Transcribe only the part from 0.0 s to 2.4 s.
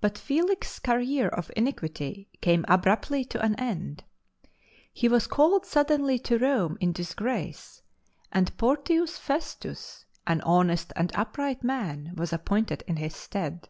But Felix's career of iniquity